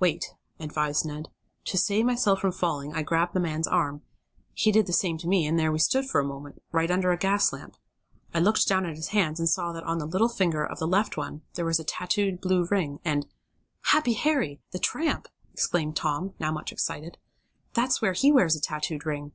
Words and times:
"Wait," 0.00 0.34
advised 0.60 1.06
Ned. 1.06 1.30
"To 1.64 1.78
save 1.78 2.04
myself 2.04 2.40
from 2.42 2.52
falling 2.52 2.92
I 2.92 3.00
grabbed 3.02 3.32
the 3.32 3.40
man's 3.40 3.66
arm. 3.66 4.02
He 4.52 4.70
did 4.70 4.86
the 4.86 4.92
same 4.92 5.16
to 5.16 5.26
me, 5.26 5.46
and 5.46 5.58
there 5.58 5.72
we 5.72 5.78
stood, 5.78 6.04
for 6.04 6.20
a 6.20 6.24
moment, 6.26 6.60
right 6.72 6.90
under 6.90 7.10
a 7.10 7.16
gas 7.16 7.54
lamp. 7.54 7.78
I 8.34 8.40
looked 8.40 8.68
down 8.68 8.84
at 8.84 8.96
his 8.96 9.08
hands, 9.16 9.40
and 9.40 9.46
I 9.46 9.48
saw 9.48 9.72
that 9.72 9.84
on 9.84 9.96
the 9.96 10.04
little 10.04 10.28
finger 10.28 10.62
of 10.62 10.78
the 10.78 10.86
left 10.86 11.16
one 11.16 11.40
there 11.54 11.64
was 11.64 11.78
tattooed 11.86 12.34
a 12.34 12.36
blue 12.36 12.66
ring, 12.70 13.00
and" 13.02 13.24
"Happy 13.92 14.12
Harry 14.12 14.60
the 14.72 14.78
tramp!" 14.78 15.26
exclaimed 15.54 15.96
Tom, 15.96 16.34
now 16.38 16.52
much 16.52 16.70
excited. 16.70 17.16
"That's 17.72 18.02
where 18.02 18.12
he 18.12 18.30
wears 18.30 18.54
a 18.54 18.60
tattooed 18.60 19.06
ring!" 19.06 19.32